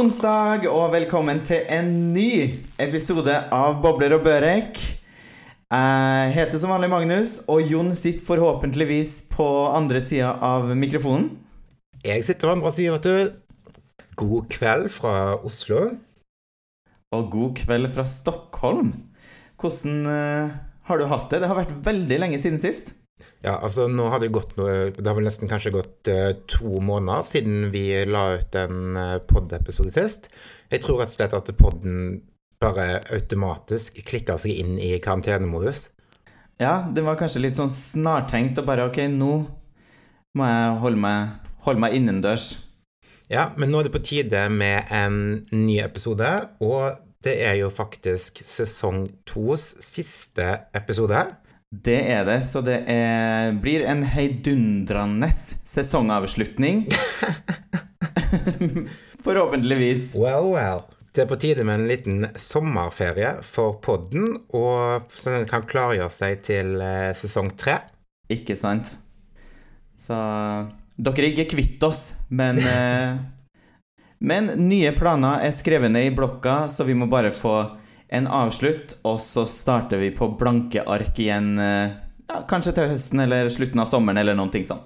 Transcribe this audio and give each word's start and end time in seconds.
Onsdag 0.00 0.62
og 0.70 0.94
velkommen 0.94 1.42
til 1.44 1.66
en 1.68 1.88
ny 2.14 2.62
episode 2.80 3.34
av 3.52 3.74
Bobler 3.82 4.14
og 4.16 4.22
Børek. 4.24 4.78
Jeg 5.68 6.30
heter 6.32 6.62
som 6.62 6.70
vanlig 6.72 6.88
Magnus, 6.88 7.34
og 7.50 7.66
Jon 7.68 7.90
sitter 7.98 8.24
forhåpentligvis 8.24 9.16
på 9.34 9.48
andre 9.68 10.00
sida 10.00 10.30
av 10.46 10.70
mikrofonen. 10.78 11.26
Jeg 12.06 12.24
sitter 12.24 12.48
på 12.48 12.54
andre 12.54 12.72
sida, 12.72 12.94
vet 12.94 13.08
du. 13.10 14.06
God 14.22 14.48
kveld 14.54 14.88
fra 14.94 15.34
Oslo. 15.36 15.82
Og 17.12 17.28
god 17.34 17.52
kveld 17.60 17.90
fra 17.92 18.06
Stockholm. 18.08 18.94
Hvordan 19.60 20.00
eh, 20.14 20.56
har 20.88 21.02
du 21.02 21.10
hatt 21.12 21.28
det? 21.28 21.42
Det 21.42 21.50
har 21.50 21.60
vært 21.60 21.76
veldig 21.90 22.22
lenge 22.24 22.40
siden 22.40 22.62
sist. 22.62 22.94
Ja, 23.44 23.56
altså 23.56 23.86
nå 23.88 24.08
har 24.12 24.20
det 24.20 24.32
gått 24.34 24.52
noe 24.58 24.90
Det 24.92 25.06
har 25.06 25.16
vel 25.16 25.24
nesten 25.24 25.48
kanskje 25.48 25.72
gått 25.74 26.10
uh, 26.12 26.32
to 26.50 26.80
måneder 26.84 27.24
siden 27.24 27.70
vi 27.72 27.84
la 28.08 28.24
ut 28.40 28.58
en 28.60 28.98
uh, 28.98 29.20
pod-episode 29.24 29.92
sist. 29.94 30.28
Jeg 30.70 30.84
tror 30.84 31.00
rett 31.00 31.14
og 31.14 31.16
slett 31.18 31.36
at 31.38 31.52
podden 31.58 32.20
bare 32.60 33.00
automatisk 33.14 34.02
klikka 34.04 34.36
seg 34.40 34.60
inn 34.60 34.76
i 34.76 34.92
karantenemodus. 35.00 35.88
Ja, 36.60 36.90
det 36.92 37.06
var 37.06 37.16
kanskje 37.16 37.40
litt 37.46 37.56
sånn 37.56 37.72
snartenkt 37.72 38.60
og 38.60 38.66
bare 38.68 38.90
OK, 38.90 39.06
nå 39.08 39.32
må 40.36 40.48
jeg 40.50 40.74
holde 40.82 41.00
meg, 41.00 41.46
holde 41.64 41.80
meg 41.80 41.96
innendørs. 41.96 42.50
Ja, 43.30 43.48
men 43.56 43.70
nå 43.72 43.80
er 43.80 43.88
det 43.88 43.94
på 43.94 44.02
tide 44.04 44.42
med 44.52 44.90
en 44.92 45.16
ny 45.54 45.78
episode, 45.80 46.28
og 46.60 47.00
det 47.24 47.36
er 47.46 47.56
jo 47.60 47.70
faktisk 47.72 48.42
sesong 48.44 49.04
tos 49.28 49.70
siste 49.84 50.50
episode. 50.76 51.22
Det 51.70 52.00
er 52.10 52.24
det, 52.26 52.40
så 52.42 52.58
det 52.66 52.80
er, 52.90 53.52
blir 53.62 53.84
en 53.86 54.00
heidundrende 54.02 55.28
sesongavslutning. 55.30 56.88
Forhåpentligvis. 59.24 60.16
Well, 60.18 60.50
well. 60.50 60.82
Det 61.14 61.22
er 61.22 61.28
på 61.30 61.38
tide 61.38 61.62
med 61.62 61.78
en 61.78 61.86
liten 61.86 62.26
sommerferie 62.34 63.36
for 63.46 63.78
podden, 63.86 64.26
og 64.50 65.06
så 65.14 65.36
den 65.36 65.46
kan 65.50 65.62
klargjøre 65.70 66.10
seg 66.10 66.42
til 66.48 66.74
eh, 66.82 67.12
sesong 67.18 67.52
tre. 67.58 67.78
Ikke 68.30 68.58
sant? 68.58 68.96
Så 69.94 70.18
dere 70.98 71.22
er 71.22 71.30
ikke 71.30 71.52
kvitt 71.54 71.86
oss, 71.86 72.08
men 72.34 72.58
eh, 72.66 73.14
Men 74.18 74.50
nye 74.58 74.90
planer 74.92 75.46
er 75.46 75.54
skrevet 75.54 75.94
ned 75.94 76.10
i 76.10 76.14
blokka, 76.18 76.66
så 76.68 76.82
vi 76.84 76.98
må 76.98 77.06
bare 77.06 77.30
få 77.30 77.54
en 78.10 78.26
avslutt, 78.26 78.96
og 79.06 79.20
så 79.22 79.44
starter 79.46 80.00
vi 80.02 80.10
på 80.14 80.32
blanke 80.38 80.82
ark 80.82 81.18
igjen 81.22 81.52
eh, 81.62 81.92
ja, 82.30 82.42
kanskje 82.50 82.74
til 82.76 82.90
høsten 82.92 83.22
eller 83.22 83.50
slutten 83.52 83.82
av 83.82 83.88
sommeren 83.90 84.20
eller 84.22 84.38
noen 84.38 84.50
ting 84.54 84.66
sånn. 84.66 84.82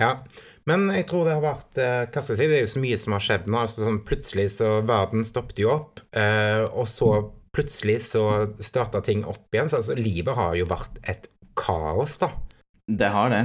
Ja, 0.00 0.20
men 0.68 0.86
jeg 0.94 1.08
tror 1.10 1.26
det 1.26 1.36
har 1.38 1.44
vært 1.44 1.80
eh, 1.80 2.04
hva 2.06 2.22
skal 2.22 2.36
jeg 2.36 2.40
si, 2.40 2.48
Det 2.50 2.58
er 2.58 2.64
jo 2.64 2.72
så 2.74 2.82
mye 2.84 3.00
som 3.00 3.16
har 3.16 3.24
skjedd 3.26 3.48
nå. 3.50 3.58
altså 3.64 3.84
sånn 3.84 4.00
Plutselig 4.06 4.46
så 4.58 4.70
Verden 4.86 5.26
stoppet 5.26 5.62
jo 5.62 5.72
opp, 5.74 6.02
eh, 6.14 6.62
og 6.70 6.86
så 6.90 7.10
plutselig 7.50 7.98
så 8.06 8.24
starta 8.62 9.02
ting 9.02 9.24
opp 9.26 9.50
igjen. 9.54 9.70
Så 9.72 9.80
altså, 9.80 9.96
livet 9.98 10.38
har 10.38 10.54
jo 10.54 10.68
vært 10.70 11.00
et 11.10 11.26
kaos, 11.58 12.20
da. 12.22 12.30
Det 12.86 13.10
har 13.10 13.32
det. 13.34 13.42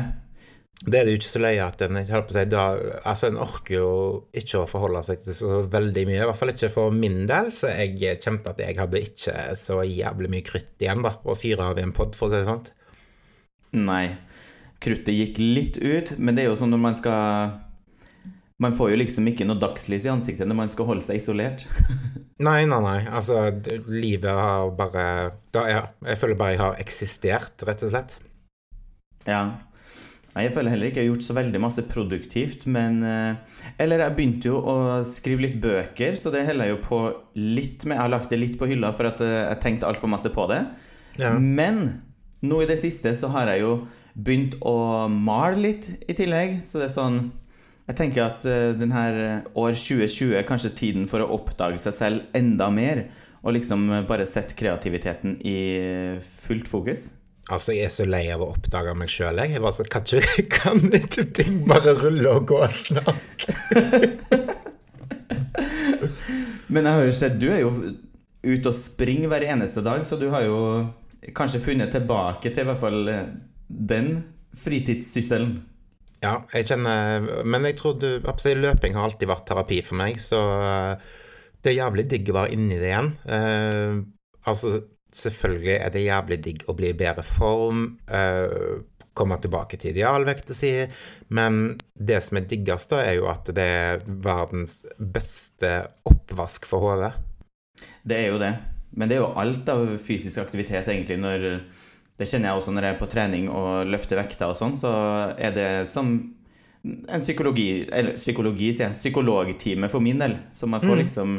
Det 0.83 0.99
er 0.99 1.07
det 1.07 1.13
jo 1.13 1.19
ikke 1.21 1.29
så 1.31 1.39
løye 1.39 1.65
at 1.65 1.81
en 1.85 1.97
si, 2.03 2.41
da, 2.51 2.63
altså 3.07 3.29
en 3.29 3.39
orker 3.41 3.77
jo 3.77 3.91
ikke 4.35 4.59
å 4.59 4.69
forholde 4.69 5.01
seg 5.07 5.21
til 5.23 5.37
så 5.37 5.61
veldig 5.71 6.03
mye. 6.09 6.19
I 6.19 6.27
hvert 6.27 6.39
fall 6.39 6.51
ikke 6.51 6.71
for 6.73 6.93
min 6.93 7.23
del, 7.29 7.51
så 7.55 7.71
jeg 7.71 8.19
kjente 8.21 8.51
at 8.51 8.59
jeg 8.61 8.77
hadde 8.77 9.01
ikke 9.07 9.37
så 9.57 9.79
jævlig 9.87 10.31
mye 10.33 10.45
krutt 10.45 10.83
igjen 10.83 11.05
da, 11.05 11.15
å 11.23 11.37
fyre 11.39 11.71
av 11.71 11.79
i 11.79 11.85
en 11.85 11.95
pod, 11.95 12.17
for 12.17 12.27
å 12.27 12.33
si 12.33 12.41
det 12.41 12.49
sånn. 12.49 12.65
Nei. 13.87 14.05
Kruttet 14.83 15.15
gikk 15.15 15.39
litt 15.39 15.79
ut, 15.79 16.17
men 16.19 16.35
det 16.35 16.43
er 16.43 16.51
jo 16.51 16.57
sånn 16.59 16.73
når 16.75 16.83
man 16.83 16.97
skal 16.97 17.61
Man 18.61 18.75
får 18.75 18.93
jo 18.93 18.97
liksom 19.01 19.25
ikke 19.27 19.47
noe 19.47 19.59
dagslys 19.59 20.05
i 20.07 20.11
ansiktet 20.13 20.47
når 20.47 20.59
man 20.61 20.69
skal 20.71 20.87
holde 20.87 21.03
seg 21.03 21.17
isolert. 21.19 21.65
nei, 22.47 22.61
nei, 22.69 22.81
nei. 22.83 22.99
Altså, 23.09 23.49
livet 23.91 24.31
har 24.31 24.69
bare 24.77 25.07
da, 25.55 25.65
ja, 25.71 25.81
Jeg 26.11 26.21
føler 26.21 26.39
bare 26.39 26.53
jeg 26.53 26.61
har 26.61 26.83
eksistert, 26.83 27.65
rett 27.67 27.83
og 27.83 27.91
slett. 27.91 28.15
Ja. 29.27 29.41
Nei, 30.35 30.49
jeg 30.49 30.51
føler 30.51 30.73
heller 30.73 30.89
ikke 30.89 30.99
jeg 30.99 31.07
har 31.07 31.13
gjort 31.13 31.25
så 31.29 31.33
veldig 31.37 31.59
masse 31.63 31.83
produktivt, 31.87 32.65
men 32.67 32.97
eh, 33.07 33.61
Eller 33.79 34.03
jeg 34.03 34.15
begynte 34.17 34.49
jo 34.49 34.57
å 34.59 34.75
skrive 35.07 35.45
litt 35.45 35.61
bøker, 35.63 36.17
så 36.19 36.31
det 36.33 36.43
holder 36.49 36.67
jeg 36.67 36.75
jo 36.75 36.81
på 36.83 36.99
litt 37.39 37.85
med. 37.87 37.95
Jeg 37.95 38.03
har 38.03 38.11
lagt 38.11 38.33
det 38.33 38.41
litt 38.41 38.57
på 38.59 38.67
hylla 38.67 38.91
for 38.97 39.07
at 39.07 39.23
eh, 39.23 39.45
jeg 39.45 39.61
tenkte 39.63 39.87
altfor 39.87 40.11
masse 40.11 40.31
på 40.35 40.49
det. 40.51 40.59
Ja. 41.21 41.31
Men 41.39 41.85
nå 42.43 42.59
i 42.61 42.67
det 42.67 42.81
siste 42.83 43.15
så 43.15 43.31
har 43.31 43.53
jeg 43.53 43.63
jo 43.63 43.77
begynt 44.11 44.59
å 44.59 45.07
male 45.07 45.69
litt 45.69 45.87
i 46.03 46.15
tillegg, 46.15 46.59
så 46.67 46.83
det 46.83 46.89
er 46.89 46.95
sånn 46.99 47.19
Jeg 47.85 47.97
tenker 47.99 48.23
at 48.25 48.45
denne 48.79 49.01
år 49.53 49.75
2020 49.77 50.31
er 50.39 50.47
kanskje 50.47 50.71
tiden 50.73 51.03
for 51.07 51.21
å 51.21 51.27
oppdage 51.35 51.77
seg 51.83 51.93
selv 51.93 52.23
enda 52.33 52.71
mer, 52.73 53.03
og 53.45 53.53
liksom 53.53 53.83
bare 54.09 54.25
sette 54.25 54.57
kreativiteten 54.57 55.37
i 55.45 55.59
fullt 56.25 56.67
fokus. 56.67 57.11
Altså, 57.53 57.75
jeg 57.75 57.85
er 57.85 57.91
så 57.93 58.05
lei 58.09 58.23
av 58.33 58.41
å 58.41 58.47
oppdage 58.55 58.95
meg 58.97 59.09
sjøl, 59.11 59.37
jeg. 59.43 59.61
bare 59.61 59.75
så, 59.77 59.83
kan, 59.85 60.01
ikke, 60.01 60.49
kan 60.57 60.81
ikke 60.97 61.27
ting 61.37 61.61
bare 61.69 61.93
rulle 61.99 62.29
og 62.39 62.47
gå 62.49 62.57
snart? 62.73 63.45
Men 66.73 66.87
jeg 66.87 66.97
har 66.97 67.03
jo 67.05 67.13
sett 67.15 67.37
Du 67.39 67.47
er 67.53 67.61
jo 67.61 67.69
ute 68.45 68.71
og 68.71 68.77
springer 68.77 69.29
hver 69.29 69.45
eneste 69.53 69.81
dag, 69.85 70.01
så 70.05 70.17
du 70.21 70.27
har 70.33 70.43
jo 70.45 70.57
kanskje 71.37 71.63
funnet 71.63 71.93
tilbake 71.93 72.51
til 72.51 72.65
i 72.65 72.67
hvert 72.67 72.81
fall 72.81 73.07
eh, 73.09 73.29
den 73.65 74.09
fritidssysselen. 74.55 75.55
Ja, 76.21 76.35
jeg 76.53 76.67
kjenner 76.69 77.25
Men 77.45 77.65
jeg 77.65 77.77
tror 77.79 77.95
du, 77.97 78.21
løping 78.21 78.93
har 78.93 79.07
alltid 79.07 79.29
vært 79.29 79.47
terapi 79.49 79.79
for 79.85 79.97
meg, 80.01 80.21
så 80.21 80.41
eh, 80.61 81.07
det 81.65 81.73
er 81.73 81.79
jævlig 81.79 82.05
digg 82.09 82.29
å 82.29 82.37
være 82.37 82.53
inni 82.53 82.77
det 82.77 82.91
igjen. 82.91 83.09
Uh, 83.25 84.05
altså 84.45 84.75
Selvfølgelig 85.15 85.77
er 85.77 85.93
det 85.93 86.03
jævlig 86.03 86.41
digg 86.43 86.65
å 86.67 86.75
bli 86.75 86.91
i 86.91 86.97
bedre 86.97 87.23
form, 87.23 87.85
uh, 88.11 88.83
komme 89.15 89.37
tilbake 89.39 89.79
til 89.79 89.93
idealvekta 89.93 90.55
si, 90.57 90.73
men 91.31 91.77
det 91.95 92.19
som 92.25 92.39
er 92.39 92.49
diggest, 92.49 92.91
da, 92.91 92.99
er 93.05 93.15
jo 93.21 93.29
at 93.31 93.47
det 93.55 93.67
er 93.77 94.03
verdens 94.03 94.81
beste 94.99 95.71
oppvask 96.11 96.67
for 96.67 96.83
hodet. 96.83 97.13
Det 98.03 98.19
er 98.19 98.33
jo 98.33 98.41
det. 98.41 98.53
Men 98.95 99.11
det 99.11 99.17
er 99.17 99.23
jo 99.23 99.33
alt 99.39 99.69
av 99.71 99.85
fysisk 100.03 100.39
aktivitet, 100.43 100.87
egentlig, 100.87 101.19
når 101.19 101.49
Det 102.15 102.29
kjenner 102.31 102.47
jeg 102.47 102.57
også 102.61 102.71
når 102.71 102.85
jeg 102.85 102.93
er 102.93 102.99
på 102.99 103.07
trening 103.11 103.47
og 103.51 103.89
løfter 103.91 104.15
vekter 104.15 104.47
og 104.47 104.55
sånn, 104.55 104.75
så 104.79 104.91
er 105.35 105.51
det 105.51 105.71
som 105.91 106.13
en 106.85 107.19
psykologi 107.19 107.87
Eller 107.91 108.15
psykologi, 108.15 108.69
sier 108.73 108.87
jeg. 108.87 108.99
Psykologtime 109.01 109.89
for 109.91 109.99
min 109.99 110.21
del. 110.21 110.37
Så 110.55 110.67
man 110.67 110.79
får 110.79 110.93
mm. 110.93 111.01
liksom 111.01 111.35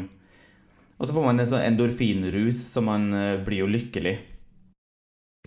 og 0.97 1.05
så 1.05 1.13
får 1.13 1.27
man 1.27 1.39
en 1.39 1.49
sånn 1.49 1.65
endorfinrus, 1.65 2.63
så 2.71 2.81
man 2.85 3.11
uh, 3.13 3.37
blir 3.45 3.63
jo 3.63 3.69
lykkelig. 3.69 4.15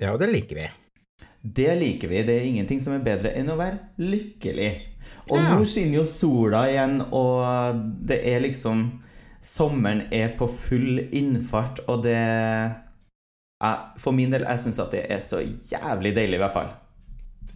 Ja, 0.01 0.15
og 0.15 0.21
det 0.23 0.31
liker 0.31 0.61
vi. 0.61 0.69
Det 1.41 1.73
liker 1.77 2.09
vi. 2.09 2.23
Det 2.25 2.37
er 2.37 2.47
ingenting 2.49 2.81
som 2.83 2.95
er 2.95 3.05
bedre 3.05 3.33
enn 3.37 3.51
å 3.53 3.59
være 3.59 3.81
lykkelig. 4.01 4.71
Og 5.31 5.39
ja. 5.39 5.55
nå 5.57 5.67
skinner 5.69 6.03
jo 6.03 6.07
sola 6.09 6.67
igjen, 6.71 7.01
og 7.17 7.81
det 8.09 8.21
er 8.29 8.45
liksom 8.47 8.91
Sommeren 9.41 10.03
er 10.13 10.35
på 10.37 10.45
full 10.53 10.99
innfart, 11.17 11.79
og 11.89 12.03
det 12.05 12.19
For 14.03 14.13
min 14.13 14.35
del, 14.35 14.45
jeg 14.45 14.61
syns 14.67 14.81
at 14.85 14.93
det 14.93 15.07
er 15.09 15.23
så 15.25 15.41
jævlig 15.41 16.13
deilig, 16.17 16.37
i 16.37 16.43
hvert 16.43 16.53
fall. 16.53 16.69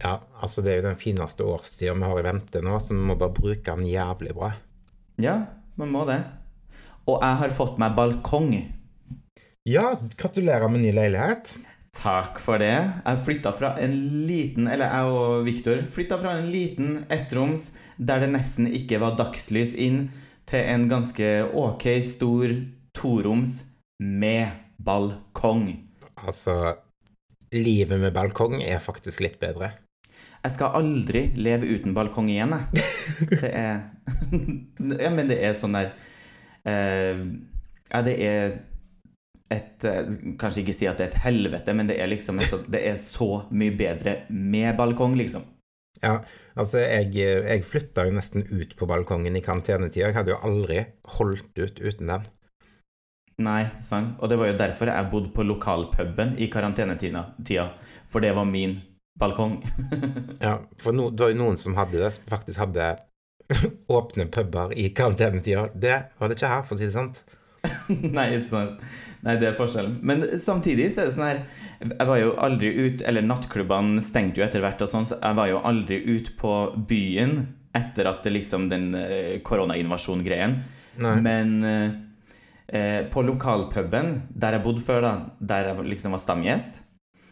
Ja, 0.01 0.17
altså 0.41 0.63
det 0.65 0.73
er 0.73 0.79
jo 0.79 0.87
den 0.89 0.97
fineste 0.99 1.45
årstida 1.45 1.93
vi 1.93 2.09
har 2.09 2.19
i 2.19 2.25
vente 2.25 2.61
nå, 2.65 2.79
så 2.81 2.93
vi 2.93 3.05
må 3.05 3.15
bare 3.21 3.37
bruke 3.37 3.75
den 3.77 3.85
jævlig 3.87 4.33
bra. 4.37 4.51
Ja, 5.21 5.37
man 5.77 5.93
må 5.93 6.03
det. 6.09 6.19
Og 7.05 7.21
jeg 7.21 7.37
har 7.41 7.53
fått 7.53 7.77
meg 7.81 7.93
balkong. 7.97 8.55
Ja, 9.69 9.95
gratulerer 10.17 10.69
med 10.69 10.81
ny 10.85 10.91
leilighet. 10.93 11.53
Takk 11.95 12.41
for 12.43 12.59
det. 12.59 12.73
Jeg 13.05 13.21
flytta 13.23 13.53
fra 13.55 13.71
en 13.79 13.93
liten 14.27 14.67
Eller 14.67 14.91
jeg 14.91 15.11
og 15.15 15.45
Viktor 15.47 15.85
flytta 15.87 16.17
fra 16.19 16.33
en 16.41 16.49
liten 16.51 16.97
ettroms 17.13 17.69
der 17.95 18.25
det 18.25 18.33
nesten 18.33 18.67
ikke 18.67 18.99
var 18.99 19.15
dagslys 19.19 19.75
inn, 19.79 20.09
til 20.45 20.61
en 20.61 20.89
ganske 20.91 21.29
ok 21.55 21.85
stor 22.05 22.51
toroms 22.93 23.61
med 23.99 24.51
balkong. 24.77 25.69
Altså 26.19 26.75
Livet 27.55 28.01
med 28.01 28.13
balkong 28.13 28.59
er 28.59 28.83
faktisk 28.83 29.23
litt 29.23 29.39
bedre. 29.39 29.71
Jeg 30.43 30.53
skal 30.53 30.75
aldri 30.77 31.29
leve 31.39 31.69
uten 31.71 31.95
balkong 31.95 32.27
igjen, 32.29 32.53
jeg. 32.53 32.83
Det 33.41 33.49
er 33.49 33.79
Ja, 35.05 35.09
men 35.09 35.31
det 35.31 35.39
er 35.41 35.55
sånn 35.57 35.77
der 35.77 35.93
ja, 36.65 37.99
det 38.05 38.15
er 38.25 38.55
et 39.53 39.85
eh, 39.85 40.13
Kanskje 40.41 40.63
ikke 40.63 40.73
si 40.73 40.87
at 40.89 40.97
det 40.99 41.05
er 41.05 41.11
et 41.13 41.25
helvete, 41.25 41.75
men 41.77 41.89
det 41.89 41.99
er 42.01 42.09
liksom 42.09 42.39
Det 42.71 42.81
er 42.81 42.97
så 43.01 43.45
mye 43.51 43.75
bedre 43.77 44.23
med 44.29 44.75
balkong, 44.77 45.15
liksom. 45.19 45.45
Ja, 46.03 46.19
altså 46.59 46.81
jeg, 46.81 47.13
jeg 47.15 47.63
flytta 47.63 48.07
jo 48.07 48.15
nesten 48.17 48.43
ut 48.49 48.73
på 48.77 48.87
balkongen 48.89 49.37
i 49.37 49.43
karantenetida. 49.43 50.09
Jeg 50.09 50.17
hadde 50.17 50.33
jo 50.33 50.41
aldri 50.43 50.81
holdt 51.17 51.55
ut 51.55 51.79
uten 51.79 52.11
den. 52.11 52.25
Nei, 53.45 53.63
sant. 53.83 54.17
Og 54.19 54.31
det 54.31 54.37
var 54.39 54.51
jo 54.51 54.57
derfor 54.59 54.91
jeg 54.91 55.09
bodde 55.11 55.31
på 55.35 55.45
lokalpuben 55.47 56.35
i 56.39 56.49
karantenetida. 56.51 57.69
For 58.11 58.23
det 58.23 58.35
var 58.35 58.47
min 58.47 58.77
balkong. 59.19 59.57
ja, 60.45 60.59
for 60.83 60.95
no, 60.95 61.09
det 61.11 61.25
var 61.25 61.33
jo 61.33 61.41
noen 61.41 61.59
som 61.59 61.75
hadde 61.79 61.99
det, 61.99 62.11
som 62.15 62.27
faktisk 62.31 62.59
hadde 62.63 62.93
åpne 63.97 64.27
puber 64.33 64.73
i 64.77 64.89
karantenetida. 64.89 65.69
Det 65.73 65.97
var 66.17 66.29
det 66.29 66.37
ikke 66.37 66.51
her, 66.51 66.63
for 66.67 66.77
å 66.77 66.79
si 66.79 66.87
det 66.89 66.95
sant. 66.95 67.21
Nei, 68.17 68.29
sånn. 68.45 68.75
Nei, 69.25 69.35
det 69.41 69.49
er 69.49 69.57
forskjellen. 69.57 69.97
Men 70.05 70.25
samtidig 70.41 70.91
så 70.93 71.01
er 71.01 71.09
det 71.09 71.15
sånn 71.15 71.25
her 71.25 71.39
Jeg 71.81 72.05
var 72.05 72.19
jo 72.19 72.35
aldri 72.45 72.69
ut 72.77 73.01
Eller 73.09 73.25
nattklubbene 73.25 74.03
stengte 74.05 74.37
jo 74.37 74.45
etter 74.45 74.61
hvert, 74.61 74.83
og 74.85 74.91
sånn, 74.91 75.07
så 75.09 75.17
jeg 75.17 75.37
var 75.39 75.49
jo 75.49 75.61
aldri 75.65 75.97
ut 76.05 76.29
på 76.37 76.55
byen 76.89 77.39
etter 77.75 78.07
at 78.07 78.21
det 78.23 78.31
liksom 78.31 78.69
den 78.71 78.93
eh, 78.95 79.41
koronainvasjon-greien. 79.43 80.53
Men 80.95 81.49
eh, 81.67 81.95
eh, 82.71 83.01
på 83.11 83.23
lokalpuben 83.27 84.13
der 84.29 84.55
jeg 84.55 84.63
bodde 84.63 84.85
før, 84.85 85.01
da, 85.03 85.13
der 85.39 85.71
jeg 85.71 85.89
liksom 85.91 86.15
var 86.15 86.23
stamgjest, 86.23 86.79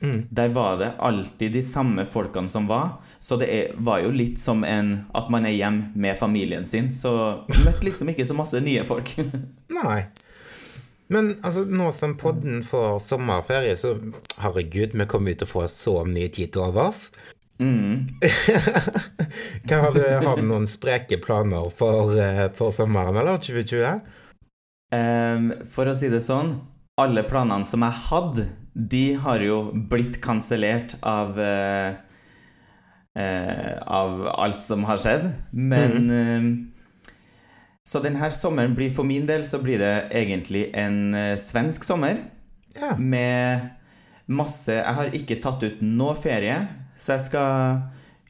Mm. 0.04 0.28
der 0.30 0.50
var 0.52 0.78
det 0.78 0.92
alltid 1.00 1.54
de 1.56 1.62
samme 1.64 2.04
folkene 2.06 2.50
som 2.50 2.68
var. 2.68 2.98
Så 3.20 3.38
det 3.40 3.48
er, 3.48 3.72
var 3.78 4.02
jo 4.04 4.12
litt 4.12 4.40
som 4.40 4.66
en, 4.68 5.06
at 5.16 5.30
man 5.32 5.48
er 5.48 5.56
hjemme 5.56 5.94
med 5.96 6.20
familien 6.20 6.68
sin. 6.68 6.92
Så 6.96 7.14
møtte 7.48 7.86
liksom 7.88 8.12
ikke 8.12 8.28
så 8.28 8.36
masse 8.36 8.60
nye 8.60 8.84
folk. 8.84 9.16
Nei. 9.80 10.02
Men 11.08 11.38
altså, 11.42 11.64
nå 11.64 11.92
som 11.96 12.18
podden 12.20 12.64
får 12.68 13.00
sommerferie, 13.06 13.78
så 13.80 13.96
herregud, 14.44 14.96
vi 14.98 15.08
kommer 15.08 15.32
ut 15.32 15.46
og 15.46 15.52
får 15.52 15.70
få 15.70 15.72
så 15.78 15.96
mye 16.10 16.32
tid 16.36 16.52
til 16.52 16.66
overs. 16.66 17.08
Mm. 17.62 18.10
Har, 19.70 19.94
du, 19.94 20.02
har 20.04 20.38
du 20.38 20.44
noen 20.44 20.66
spreke 20.68 21.20
planer 21.22 21.70
for, 21.78 22.12
eh, 22.20 22.48
for 22.58 22.74
sommeren, 22.76 23.16
eller 23.22 23.38
2020? 23.40 24.02
Um, 24.94 25.48
for 25.70 25.88
å 25.90 25.94
si 25.98 26.10
det 26.12 26.20
sånn, 26.26 26.58
alle 27.00 27.24
planene 27.26 27.66
som 27.70 27.86
jeg 27.86 28.02
hadde, 28.10 28.48
de 28.74 29.14
har 29.22 29.44
jo 29.46 29.58
blitt 29.90 30.20
kansellert 30.24 30.96
av 31.06 31.38
eh, 31.40 31.94
eh, 33.16 33.78
Av 33.86 34.24
alt 34.34 34.64
som 34.66 34.84
har 34.90 34.98
skjedd. 34.98 35.28
Men 35.52 36.10
eh, 36.10 36.48
Så 37.86 38.00
denne 38.04 38.30
sommeren 38.32 38.74
blir 38.78 38.90
for 38.96 39.06
min 39.06 39.28
del 39.30 39.44
så 39.46 39.60
blir 39.62 39.82
det 39.84 39.94
egentlig 40.16 40.70
en 40.74 41.14
eh, 41.14 41.38
svensk 41.38 41.84
sommer 41.86 42.22
Ja. 42.74 42.96
med 42.98 43.70
masse 44.26 44.72
Jeg 44.74 44.96
har 44.98 45.12
ikke 45.14 45.42
tatt 45.44 45.62
ut 45.64 45.82
noe 45.86 46.16
ferie, 46.16 46.56
så 46.98 47.14
jeg 47.14 47.26
skal 47.28 47.82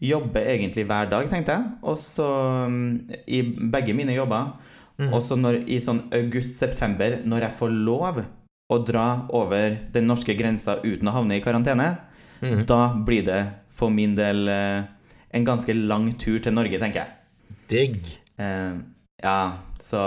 jobbe 0.03 0.41
egentlig 0.41 0.83
hver 0.89 1.07
dag, 1.07 1.29
tenkte 1.31 1.53
jeg. 1.55 1.69
Og 1.83 1.95
så 2.01 2.27
mm, 2.67 3.11
i 3.27 3.41
begge 3.71 3.93
mine 3.95 4.11
jobber. 4.17 4.57
Og 4.99 5.21
så 5.23 5.37
i 5.67 5.79
sånn 5.79 6.03
august-september, 6.13 7.21
når 7.25 7.47
jeg 7.47 7.55
får 7.57 7.71
lov 7.87 8.23
å 8.71 8.79
dra 8.85 9.07
over 9.35 9.77
den 9.93 10.07
norske 10.09 10.35
grensa 10.37 10.79
uten 10.83 11.09
å 11.09 11.15
havne 11.17 11.37
i 11.37 11.43
karantene, 11.43 11.89
mm. 12.41 12.63
da 12.69 12.93
blir 12.95 13.25
det 13.27 13.41
for 13.73 13.93
min 13.93 14.15
del 14.17 14.47
eh, 14.51 14.85
en 15.33 15.47
ganske 15.47 15.73
lang 15.75 16.11
tur 16.19 16.39
til 16.43 16.55
Norge, 16.55 16.79
tenker 16.81 17.03
jeg. 17.03 17.57
Digg. 17.71 18.11
Eh, 18.39 18.75
ja, 19.23 19.39
så 19.83 20.01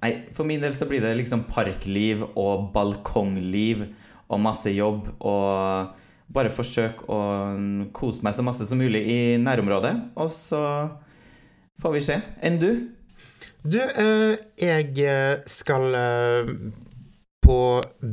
Nei, 0.00 0.12
for 0.34 0.48
min 0.48 0.62
del 0.62 0.74
så 0.76 0.88
blir 0.90 1.02
det 1.04 1.14
liksom 1.20 1.46
parkliv 1.50 2.24
og 2.28 2.70
balkongliv 2.74 3.86
og 4.28 4.42
masse 4.44 4.72
jobb 4.74 5.08
og 5.18 5.96
bare 6.28 6.52
forsøk 6.52 7.06
å 7.08 7.20
mm, 7.56 7.88
kose 7.96 8.24
meg 8.26 8.36
så 8.36 8.44
masse 8.44 8.66
som 8.68 8.80
mulig 8.80 9.00
i 9.08 9.20
nærområdet. 9.40 9.94
Og 10.20 10.28
så 10.34 10.60
får 11.80 11.94
vi 11.94 12.02
se. 12.04 12.18
Enn 12.44 12.58
du? 12.60 12.70
Du, 13.64 13.80
eh, 13.80 14.36
jeg 14.60 15.08
skal 15.50 15.96
eh, 15.96 16.52
på 17.48 17.56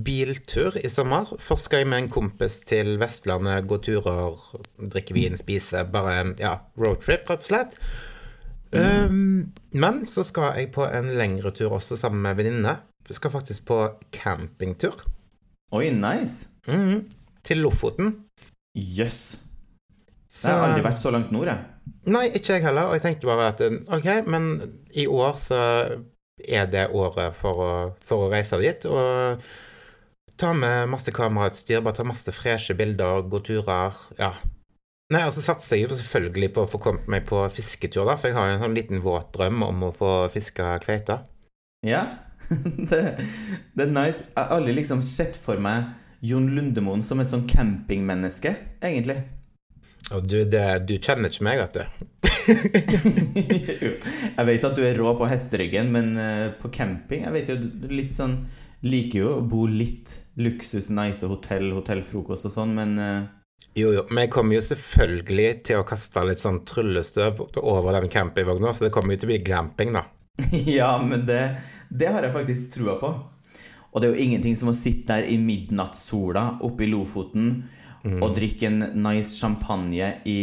biltur 0.06 0.78
i 0.80 0.88
sommer. 0.92 1.28
Først 1.44 1.68
skal 1.68 1.84
jeg 1.84 1.90
med 1.92 2.06
en 2.06 2.12
kompis 2.14 2.62
til 2.68 2.94
Vestlandet, 3.02 3.68
gå 3.68 3.78
turer, 3.84 4.38
drikke 4.96 5.16
vin, 5.18 5.36
spise. 5.40 5.84
Bare 5.92 6.22
ja, 6.40 6.54
roadtrip, 6.80 7.28
rett 7.30 7.44
og 7.44 7.50
slett. 7.50 7.76
Um, 8.76 9.52
men 9.76 10.02
så 10.10 10.24
skal 10.28 10.56
jeg 10.60 10.72
på 10.76 10.84
en 10.88 11.12
lengre 11.20 11.52
tur 11.56 11.76
også 11.78 11.98
sammen 12.00 12.24
med 12.26 12.40
venninne. 12.40 12.78
Vi 13.08 13.14
skal 13.16 13.32
faktisk 13.36 13.66
på 13.70 13.78
campingtur. 14.16 15.04
Oi, 15.76 15.90
nice. 15.94 16.48
Mm, 16.68 17.04
Til 17.46 17.58
Lofoten. 17.62 18.16
Jøss. 18.76 19.38
Så- 20.30 20.48
Jeg 20.50 20.58
har 20.58 20.70
aldri 20.70 20.84
vært 20.84 21.00
så 21.00 21.12
langt 21.14 21.32
nord, 21.32 21.48
jeg. 21.48 21.60
Nei, 22.06 22.26
ikke 22.36 22.54
jeg 22.58 22.64
heller. 22.64 22.90
Og 22.90 22.94
jeg 22.98 23.02
tenkte 23.06 23.28
bare 23.30 23.48
at 23.54 23.62
OK, 23.94 24.28
men 24.28 24.74
i 24.94 25.06
år 25.08 25.38
så 25.38 25.60
er 26.42 26.68
det 26.72 26.90
året 26.96 27.36
for 27.38 27.62
å, 27.62 27.72
for 28.06 28.26
å 28.26 28.32
reise 28.34 28.60
dit. 28.62 28.88
Og 28.90 29.44
ta 30.40 30.52
med 30.58 30.90
masse 30.92 31.14
kamerautstyr, 31.16 31.84
bare 31.84 32.00
ta 32.00 32.08
masse 32.08 32.34
freshe 32.36 32.76
bilder, 32.78 33.24
gå 33.32 33.42
turer. 33.46 33.96
Ja. 34.20 34.34
Nei, 35.14 35.22
og 35.22 35.36
så 35.36 35.44
satser 35.46 35.78
jeg 35.78 35.86
jo 35.86 36.00
selvfølgelig 36.00 36.52
på 36.56 36.66
å 36.66 36.70
få 36.70 36.82
kommet 36.82 37.10
meg 37.12 37.28
på 37.30 37.44
fisketur, 37.54 38.08
da. 38.10 38.18
For 38.18 38.32
jeg 38.32 38.40
har 38.40 38.52
en 38.56 38.64
sånn 38.64 38.78
liten 38.78 39.04
våt 39.06 39.32
drøm 39.36 39.62
om 39.68 39.88
å 39.88 39.94
få 39.96 40.14
fiske 40.34 40.66
kveite. 40.86 41.22
Ja. 41.86 42.04
det, 42.90 43.04
det 43.78 43.86
er 43.86 43.94
nice. 43.94 44.26
Jeg 44.26 44.40
har 44.40 44.52
aldri 44.58 44.76
liksom 44.80 45.06
sett 45.06 45.38
for 45.40 45.62
meg 45.62 45.94
Jon 46.26 46.50
Lundemoen 46.56 47.06
som 47.06 47.22
et 47.22 47.30
sånn 47.30 47.46
campingmenneske, 47.50 48.56
egentlig. 48.82 49.22
Og 50.14 50.28
du, 50.30 50.44
det, 50.46 50.66
du 50.86 50.98
kjenner 51.02 51.32
ikke 51.32 51.46
meg, 51.48 51.62
vet 51.64 51.80
du. 51.80 51.84
jeg 54.38 54.46
vet 54.50 54.68
at 54.68 54.78
du 54.78 54.84
er 54.86 55.00
rå 55.00 55.16
på 55.18 55.30
hesteryggen, 55.30 55.90
men 55.94 56.12
eh, 56.22 56.52
på 56.60 56.70
camping 56.74 57.24
Jeg 57.24 57.34
vet 57.34 57.50
jo 57.50 57.56
litt 57.90 58.14
sånn 58.18 58.36
Liker 58.86 59.18
jo 59.18 59.32
å 59.40 59.46
bo 59.50 59.64
litt 59.66 60.12
luksus, 60.38 60.92
nice 60.94 61.26
hotell, 61.26 61.72
hotellfrokost 61.74 62.50
og 62.50 62.54
sånn, 62.54 62.76
men 62.78 62.92
eh, 63.02 63.24
Jo, 63.80 63.94
jo, 63.96 64.04
men 64.12 64.28
jeg 64.28 64.34
kommer 64.36 64.60
jo 64.60 64.66
selvfølgelig 64.68 65.48
til 65.66 65.82
å 65.82 65.88
kaste 65.88 66.26
litt 66.28 66.44
sånn 66.44 66.62
tryllestøv 66.70 67.42
over 67.64 67.98
den 67.98 68.12
campingvogna, 68.14 68.76
så 68.76 68.86
det 68.86 68.94
kommer 68.94 69.16
jo 69.16 69.24
til 69.24 69.32
å 69.32 69.34
bli 69.34 69.46
glamping, 69.48 69.96
da. 69.96 70.06
Ja, 70.78 70.92
men 71.02 71.26
det, 71.26 71.42
det 71.90 72.12
har 72.14 72.28
jeg 72.28 72.36
faktisk 72.36 72.76
trua 72.76 73.00
på. 73.02 73.10
Og 73.96 74.04
det 74.04 74.10
er 74.10 74.14
jo 74.14 74.28
ingenting 74.28 74.60
som 74.60 74.70
å 74.70 74.76
sitte 74.76 75.16
der 75.16 75.32
i 75.32 75.40
midnattssola 75.40 76.60
oppe 76.68 76.86
i 76.86 76.92
Lofoten 76.92 77.64
og 78.06 78.36
drikke 78.36 78.70
en 78.70 78.80
nice 79.02 79.34
champagne 79.40 80.12
i, 80.30 80.40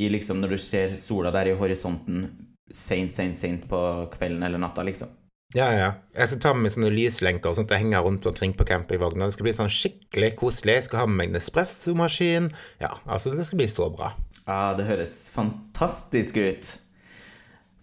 i 0.00 0.08
liksom 0.08 0.40
Når 0.40 0.54
du 0.54 0.58
ser 0.62 0.96
sola 0.96 1.32
der 1.34 1.52
i 1.52 1.56
horisonten 1.58 2.28
seint, 2.72 3.14
seint, 3.14 3.36
seint 3.36 3.66
på 3.68 3.80
kvelden 4.14 4.42
eller 4.46 4.60
natta, 4.62 4.84
liksom. 4.86 5.10
Ja, 5.54 5.66
ja. 5.74 5.88
Jeg 6.14 6.30
skal 6.30 6.42
ta 6.44 6.52
med 6.54 6.68
meg 6.68 6.74
sånne 6.76 6.92
lyslenker 6.94 7.50
og 7.50 7.56
sånt 7.58 7.72
jeg 7.74 7.82
henger 7.82 8.04
rundt 8.06 8.26
omkring 8.30 8.52
på 8.54 8.66
campingvogna. 8.68 9.26
Det 9.26 9.34
skal 9.34 9.48
bli 9.48 9.54
sånn 9.56 9.72
skikkelig 9.74 10.28
koselig. 10.38 10.76
Jeg 10.76 10.86
skal 10.86 11.02
ha 11.02 11.08
med 11.10 11.18
meg 11.18 11.32
en 11.32 11.40
espressomaskin. 11.40 12.46
Ja, 12.82 12.92
altså, 13.02 13.34
det 13.34 13.48
skal 13.48 13.58
bli 13.62 13.66
så 13.72 13.88
bra. 13.90 14.12
Ja, 14.44 14.60
det 14.78 14.86
høres 14.86 15.16
fantastisk 15.34 16.38
ut. 16.38 16.70